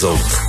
[0.00, 0.40] les autres.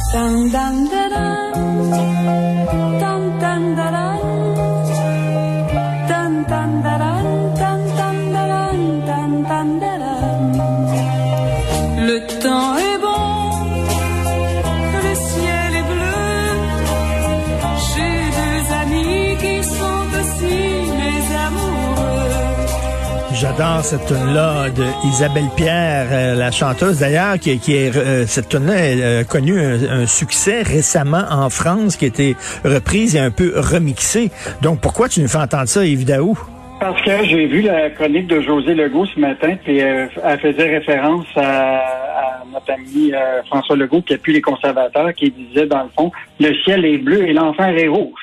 [23.41, 28.49] J'adore cette tune-là de Isabelle Pierre, euh, la chanteuse d'ailleurs, qui, qui est euh, cette
[28.49, 33.53] tune-là a connu un, succès récemment en France, qui a été reprise et un peu
[33.55, 34.29] remixée.
[34.61, 36.37] Donc pourquoi tu nous fais entendre ça, Yves Daou?
[36.81, 40.77] Parce que j'ai vu la chronique de José Legault ce matin, puis euh, elle faisait
[40.77, 43.11] référence à, à notre ami
[43.47, 47.27] François Legault, qui appuie les conservateurs, qui disait, dans le fond, le ciel est bleu
[47.27, 48.20] et l'enfer est rouge.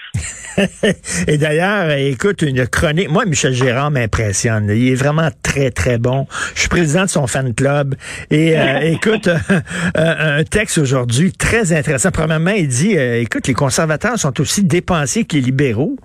[1.26, 3.10] Et d'ailleurs, écoute, une chronique.
[3.10, 4.70] Moi, Michel Gérard m'impressionne.
[4.70, 6.26] Il est vraiment très, très bon.
[6.54, 7.94] Je suis président de son fan club.
[8.30, 9.28] Et euh, écoute,
[9.94, 12.10] un texte aujourd'hui très intéressant.
[12.10, 15.96] Premièrement, il dit, écoute, les conservateurs sont aussi dépensiers que les libéraux.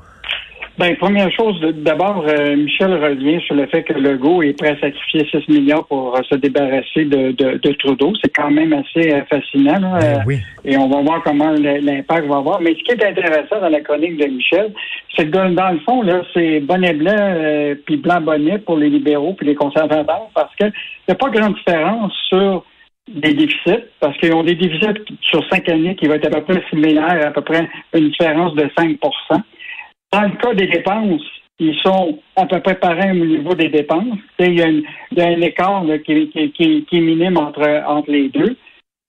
[0.79, 4.79] Ben, première chose, d'abord, euh, Michel revient sur le fait que Legault est prêt à
[4.79, 8.11] sacrifier 6 milliards pour euh, se débarrasser de, de, de Trudeau.
[8.23, 9.79] C'est quand même assez euh, fascinant.
[9.79, 10.39] Là, Ben oui.
[10.65, 12.59] Et on va voir comment l'impact va avoir.
[12.59, 14.73] Mais ce qui est intéressant dans la chronique de Michel,
[15.15, 17.35] c'est que dans, le fond, là, c'est bonnet blanc
[17.85, 20.71] puis blanc bonnet pour les libéraux puis les conservateurs parce qu'il
[21.07, 22.65] n'y a pas grande différence sur
[23.07, 26.41] des déficits, parce qu'ils ont des déficits sur cinq années qui vont être à peu
[26.41, 28.97] près similaires, à peu près une différence de 5
[30.13, 31.23] dans le cas des dépenses,
[31.59, 34.17] ils sont à peu près pareils au niveau des dépenses.
[34.39, 38.55] Il y, a, un écart qui, est minime entre, les deux.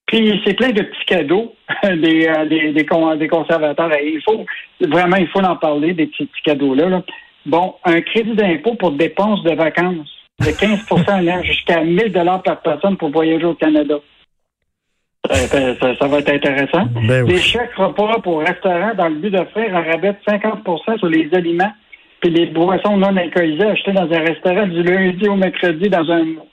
[0.07, 3.91] Puis c'est plein de petits cadeaux des, des, conservateurs.
[4.03, 4.45] Il faut
[4.81, 6.89] vraiment, il faut en parler, des petits, petits cadeaux-là.
[6.89, 7.03] Là.
[7.47, 10.09] Bon, un crédit d'impôt pour dépenses de vacances
[10.41, 13.97] de 15 allant jusqu'à 1000 dollars par personne pour voyager au Canada.
[15.35, 16.87] Ça, ça, ça, va être intéressant.
[17.07, 17.35] Ben oui.
[17.35, 20.63] Des chèques repas pour restaurants dans le but d'offrir un rabais de 50
[20.99, 21.73] sur les aliments
[22.25, 26.25] puis les boissons non alcoolisées achetées dans un restaurant du lundi au mercredi dans un
[26.25, 26.47] mois.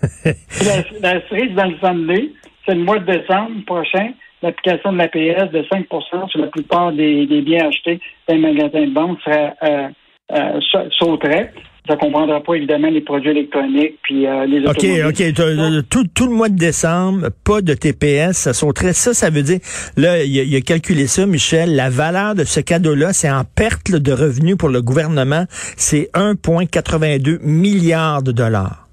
[0.24, 2.30] la, la cerise dans le Sunday,
[2.64, 4.12] c'est le mois de décembre prochain.
[4.42, 8.86] L'application de l'APS de 5% sur la plupart des, des biens achetés dans les magasins
[8.86, 9.88] de vente serait, euh,
[10.32, 10.60] euh,
[10.92, 11.52] sauterait
[11.88, 15.84] ça comprendra pas évidemment les produits électroniques puis euh, les OK, OK.
[15.88, 18.92] Tout, tout, le mois de décembre, pas de TPS, ça sauterait.
[18.92, 19.58] Ça, ça veut dire,
[19.96, 23.42] là, il a, il a calculé ça, Michel, la valeur de ce cadeau-là, c'est en
[23.44, 25.44] perte de revenus pour le gouvernement,
[25.76, 28.86] c'est 1,82 milliards de dollars.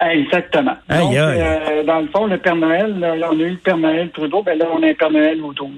[0.00, 0.76] Exactement.
[0.88, 1.40] Aïe, Donc, aïe.
[1.40, 4.42] euh, dans le fond, le Père Noël, là, on a eu le Père Noël Trudeau,
[4.42, 5.70] ben là, on a un Père Noël autour.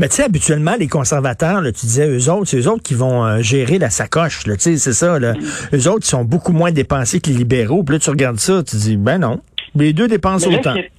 [0.00, 2.94] Mais tu sais, habituellement, les conservateurs, là, tu disais, eux autres, c'est eux autres qui
[2.94, 4.42] vont euh, gérer la sacoche.
[4.44, 5.18] Tu sais, c'est ça.
[5.18, 5.34] Là.
[5.74, 7.82] Eux autres, ils sont beaucoup moins dépensés que les libéraux.
[7.84, 9.40] Puis là, tu regardes ça, tu dis, ben non.
[9.74, 10.74] Les deux dépensent Mais, là, autant.
[10.76, 10.90] est-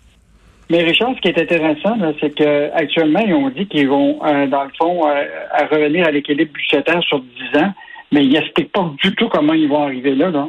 [0.69, 4.63] mais Richard, ce qui est intéressant, c'est qu'actuellement, ils ont dit qu'ils vont, euh, dans
[4.63, 7.73] le fond, euh, à revenir à l'équilibre budgétaire sur 10 ans,
[8.11, 10.29] mais ils n'expliquent pas du tout comment ils vont arriver là.
[10.29, 10.47] là.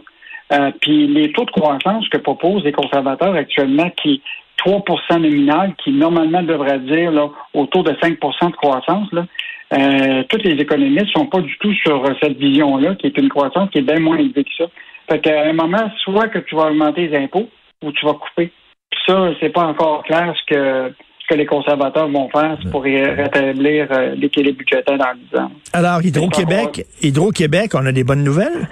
[0.52, 4.20] Euh, puis les taux de croissance que proposent les conservateurs actuellement, qui
[4.58, 9.26] 3% nominal, qui normalement devrait dire là, autour de 5% de croissance, là,
[9.74, 13.28] euh, tous les économistes sont pas du tout sur euh, cette vision-là, qui est une
[13.28, 14.64] croissance qui est bien moins élevée que ça.
[15.10, 17.48] Fait qu'à un moment, soit que tu vas augmenter les impôts
[17.82, 18.52] ou tu vas couper.
[18.90, 20.92] Puis ça, c'est pas encore clair ce que
[21.22, 25.50] ce que les conservateurs vont faire pour ré- rétablir euh, l'équilibre budgétaire dans 10 ans.
[25.72, 28.68] Alors, Hydro-Québec, Hydro-Québec, on a des bonnes nouvelles?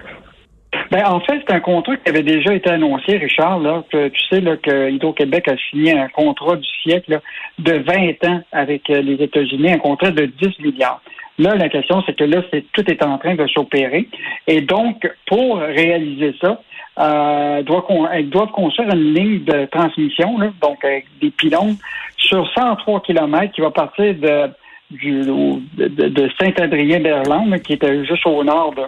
[0.90, 4.20] Ben, en fait, c'est un contrat qui avait déjà été annoncé, Richard, là, que tu
[4.28, 7.20] sais là, que Hydro-Québec a signé un contrat du siècle là,
[7.60, 11.00] de 20 ans avec euh, les États-Unis, un contrat de 10 milliards.
[11.38, 14.08] Là, la question, c'est que là, c'est, tout est en train de s'opérer.
[14.48, 16.60] Et donc, pour réaliser ça,
[16.98, 21.76] euh, doit elles doivent construire une ligne de transmission, là, donc avec des pylônes,
[22.18, 24.50] sur 103 km qui va partir de,
[24.90, 25.22] du,
[25.76, 28.82] de, Saint-Adrien-Berland, qui était juste au nord de,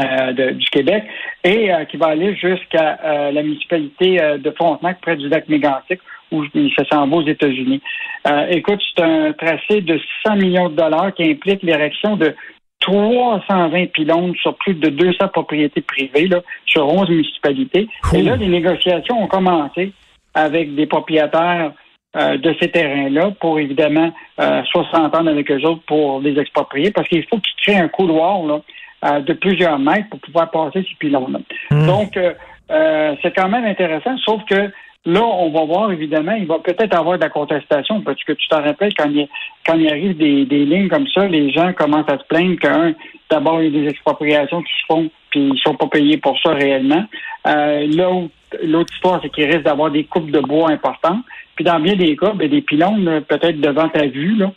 [0.00, 1.04] euh, de- du Québec
[1.44, 5.48] et euh, qui va aller jusqu'à euh, la municipalité euh, de Frontenac, près du lac
[5.48, 6.00] Mégantic,
[6.32, 6.44] où
[6.76, 7.80] ça s'en va aux États-Unis.
[8.28, 12.34] Euh, écoute, c'est un tracé de 600 millions de dollars qui implique l'érection de
[12.80, 17.88] 320 pylônes sur plus de 200 propriétés privées, là, sur 11 municipalités.
[18.14, 19.92] Et là, les négociations ont commencé
[20.34, 21.72] avec des propriétaires
[22.16, 26.90] euh, de ces terrains-là pour évidemment euh, soit s'entendre avec eux autres pour les exproprier
[26.92, 28.60] parce qu'il faut qu'ils créent un couloir là,
[29.04, 31.40] euh, de plusieurs mètres pour pouvoir passer ces pylônes-là.
[31.86, 32.32] Donc, euh,
[32.70, 34.70] euh, c'est quand même intéressant, sauf que
[35.06, 38.48] là, on va voir, évidemment, il va peut-être avoir de la contestation, parce que tu
[38.48, 39.28] t'en rappelles, quand il,
[39.66, 42.94] quand il arrive des, des lignes comme ça, les gens commencent à se plaindre qu'un,
[43.30, 46.38] d'abord, il y a des expropriations qui se font, puis ils sont pas payés pour
[46.40, 47.04] ça réellement.
[47.46, 48.30] Euh, là où
[48.62, 51.20] l'autre histoire, c'est qu'il risque d'avoir des coupes de bois importantes.
[51.56, 54.52] Puis dans bien des cas, ben, des pylônes, peut-être devant ta vue, là,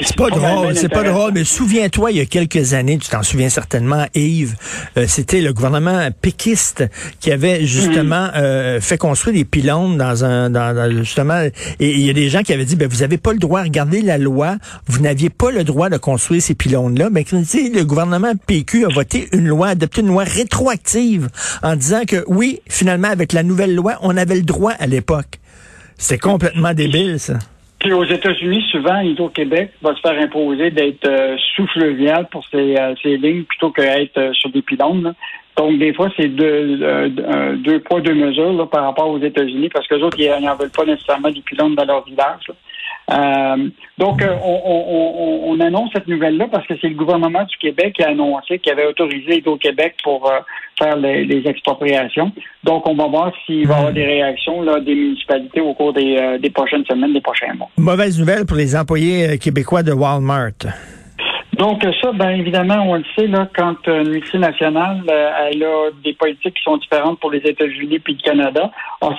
[0.00, 3.22] c'est pas drôle, c'est pas drôle, mais souviens-toi, il y a quelques années, tu t'en
[3.22, 4.56] souviens certainement, Yves,
[4.96, 6.84] euh, c'était le gouvernement péquiste
[7.20, 8.32] qui avait justement mm.
[8.36, 12.42] euh, fait construire des pylônes dans un, dans, justement, et il y a des gens
[12.42, 14.56] qui avaient dit, ben vous avez pas le droit, regardez la loi,
[14.86, 19.28] vous n'aviez pas le droit de construire ces pylônes-là, mais le gouvernement PQ a voté
[19.32, 21.28] une loi, adopté une loi rétroactive
[21.62, 25.40] en disant que oui, finalement, avec la nouvelle loi, on avait le droit à l'époque.
[25.98, 27.34] C'est complètement débile, ça.
[27.80, 32.94] Puis aux États-Unis, souvent, Hydro-Québec va se faire imposer d'être euh, sous-fluvial pour ses, euh,
[33.04, 35.14] lignes plutôt qu'être euh, sur des pylônes.
[35.56, 36.78] Donc, des fois, c'est deux,
[37.56, 40.70] deux poids, deux mesures par rapport aux États-Unis parce que les autres, ils n'en veulent
[40.70, 42.50] pas nécessairement des pylônes dans leur village.
[43.12, 43.68] Euh,
[43.98, 48.10] donc, euh, on, annonce cette nouvelle-là parce que c'est le gouvernement du Québec qui a
[48.10, 50.38] annoncé qu'il avait autorisé au Québec pour euh,
[50.78, 52.32] faire les, expropriations.
[52.64, 55.92] Donc, on va voir s'il va y avoir des réactions là, des municipalités au cours
[55.92, 57.68] des, des prochaines semaines, des prochains mois.
[57.76, 60.52] Mauvaise nouvelle pour les employés québécois de Walmart.
[61.60, 66.54] Donc ça, bien évidemment, on le sait, là, quand une multinationale elle a des politiques
[66.54, 68.70] qui sont différentes pour les États-Unis puis le Canada.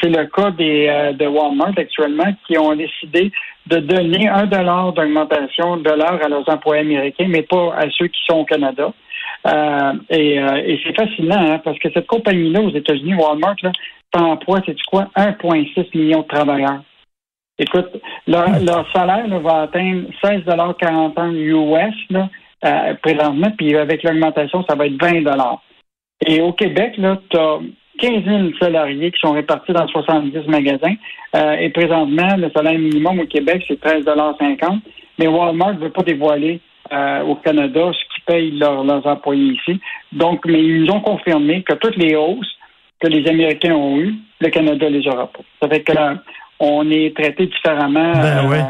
[0.01, 3.31] C'est le cas des, de Walmart actuellement qui ont décidé
[3.67, 8.07] de donner un dollar d'augmentation de l'heure à leurs employés américains, mais pas à ceux
[8.07, 8.91] qui sont au Canada.
[9.47, 13.71] Euh, et, euh, et c'est fascinant, hein, parce que cette compagnie-là aux États-Unis, Walmart, là,
[14.13, 16.81] emploie, c'est quoi, 1,6 million de travailleurs.
[17.61, 17.91] Écoute,
[18.25, 22.27] leur, salaire va atteindre 16,40 US là,
[22.65, 25.21] euh, présentement, puis avec l'augmentation, ça va être 20
[26.25, 27.59] Et au Québec, tu as
[27.99, 30.95] 15 000 salariés qui sont répartis dans 70 magasins.
[31.35, 34.79] Euh, et présentement, le salaire minimum au Québec, c'est 13,50
[35.19, 36.61] Mais Walmart ne veut pas dévoiler
[36.91, 39.79] euh, au Canada ce qu'ils payent leurs employés ici.
[40.13, 42.57] Donc, mais ils nous ont confirmé que toutes les hausses
[42.99, 45.41] que les Américains ont eues, le Canada les aura pas.
[45.61, 45.93] Ça fait que
[46.61, 48.13] on est traité différemment.
[48.13, 48.63] Ben euh,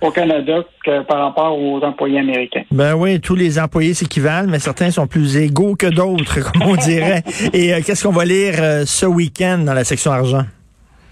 [0.00, 2.62] au Canada que par rapport aux employés américains.
[2.70, 6.76] Ben oui, tous les employés s'équivalent, mais certains sont plus égaux que d'autres, comme on
[6.76, 7.22] dirait.
[7.52, 10.44] Et euh, qu'est-ce qu'on va lire euh, ce week-end dans la section argent?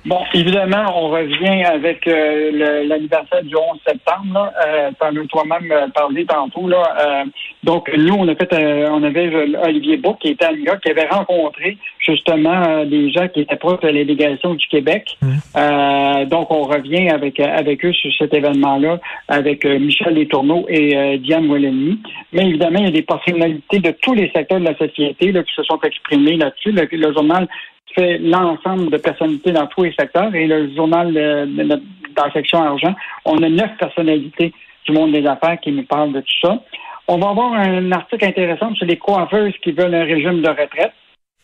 [0.06, 4.35] Bon, évidemment, on revient avec euh, l'anniversaire du 11 septembre.
[4.35, 4.53] Là.
[4.64, 6.69] Euh, tu en as toi-même euh, parlé tantôt.
[6.69, 6.97] Là.
[7.00, 7.25] Euh,
[7.64, 8.55] donc, nous, on a fait,
[8.88, 13.26] on avait Olivier Bourg qui était à New York, qui avait rencontré justement des gens
[13.26, 15.19] qui étaient proches de la délégation du Québec.
[15.20, 16.25] Mmh.
[16.26, 21.99] donc, on revient avec avec eux sur cet événement-là, avec Michel Letourneau et Diane Walleny.
[22.32, 25.43] Mais évidemment, il y a des personnalités de tous les secteurs de la société là,
[25.43, 26.70] qui se sont exprimées là-dessus.
[26.70, 27.49] le journal
[27.98, 30.34] fait l'ensemble de personnalités dans tous les secteurs.
[30.34, 32.94] Et le journal dans la section argent,
[33.25, 34.52] on a neuf personnalités
[34.87, 36.62] du monde des affaires qui nous parlent de tout ça.
[37.08, 40.93] On va avoir un article intéressant sur les coiffeuses qui veulent un régime de retraite.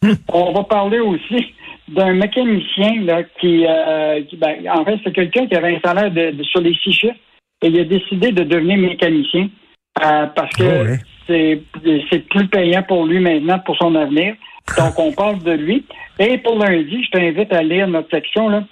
[0.32, 1.54] On va parler aussi
[1.88, 6.42] d'un mécanicien là, qui, euh, ben, en fait, c'est quelqu'un qui avait un salaire de,
[6.42, 7.18] sur les six chiffres
[7.62, 9.48] et il a décidé de devenir mécanicien
[10.02, 10.96] euh, parce que oh,
[11.28, 14.34] c'est plus payant pour lui maintenant, pour son avenir.
[14.78, 15.84] Donc, on parle de lui.
[16.18, 18.62] Et pour lundi, je t'invite à lire notre section, là,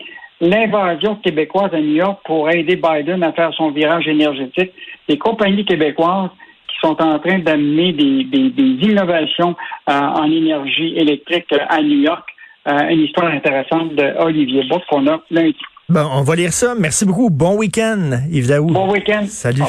[0.41, 4.73] l'invasion québécoise à New York pour aider Biden à faire son virage énergétique.
[5.09, 6.31] Les compagnies québécoises
[6.69, 9.55] qui sont en train d'amener des, innovations
[9.89, 12.25] euh, en énergie électrique à New York.
[12.69, 15.57] Euh, une histoire intéressante de Olivier Bourg qu'on a lundi.
[15.89, 16.75] Bon, on va lire ça.
[16.79, 17.31] Merci beaucoup.
[17.31, 18.67] Bon week-end, Yves Daou.
[18.67, 19.25] Bon week-end.
[19.27, 19.63] Salut.